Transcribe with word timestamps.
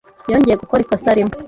yongeye 0.31 0.59
gukora 0.61 0.83
ikosa 0.83 1.15
rimwe. 1.17 1.35